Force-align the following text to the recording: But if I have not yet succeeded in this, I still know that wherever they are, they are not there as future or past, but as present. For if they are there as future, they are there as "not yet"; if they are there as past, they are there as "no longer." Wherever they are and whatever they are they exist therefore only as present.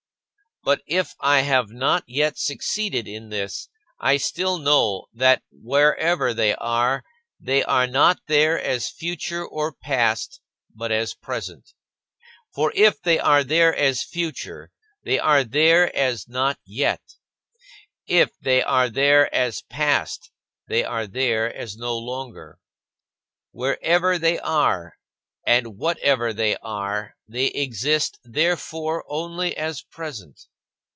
But 0.63 0.83
if 0.85 1.15
I 1.19 1.39
have 1.41 1.71
not 1.71 2.03
yet 2.05 2.37
succeeded 2.37 3.07
in 3.07 3.29
this, 3.29 3.67
I 3.99 4.17
still 4.17 4.59
know 4.59 5.07
that 5.11 5.41
wherever 5.51 6.35
they 6.35 6.53
are, 6.53 7.03
they 7.39 7.63
are 7.63 7.87
not 7.87 8.19
there 8.27 8.61
as 8.61 8.87
future 8.87 9.43
or 9.43 9.73
past, 9.73 10.39
but 10.75 10.91
as 10.91 11.15
present. 11.15 11.73
For 12.53 12.71
if 12.75 13.01
they 13.01 13.17
are 13.17 13.43
there 13.43 13.75
as 13.75 14.03
future, 14.03 14.69
they 15.03 15.17
are 15.17 15.43
there 15.43 15.93
as 15.95 16.27
"not 16.27 16.59
yet"; 16.63 17.01
if 18.05 18.29
they 18.39 18.61
are 18.61 18.87
there 18.87 19.33
as 19.33 19.63
past, 19.63 20.29
they 20.67 20.83
are 20.83 21.07
there 21.07 21.51
as 21.51 21.75
"no 21.75 21.97
longer." 21.97 22.59
Wherever 23.49 24.19
they 24.19 24.37
are 24.37 24.93
and 25.43 25.75
whatever 25.79 26.31
they 26.33 26.55
are 26.57 27.15
they 27.27 27.47
exist 27.47 28.19
therefore 28.23 29.03
only 29.09 29.57
as 29.57 29.81
present. 29.81 30.39